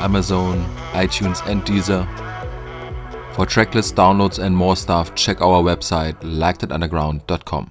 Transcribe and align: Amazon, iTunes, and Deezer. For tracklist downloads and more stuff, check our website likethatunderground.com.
Amazon, 0.00 0.64
iTunes, 0.92 1.46
and 1.46 1.62
Deezer. 1.62 2.06
For 3.34 3.46
tracklist 3.46 3.94
downloads 3.94 4.38
and 4.38 4.56
more 4.56 4.76
stuff, 4.76 5.14
check 5.14 5.40
our 5.40 5.62
website 5.62 6.14
likethatunderground.com. 6.20 7.68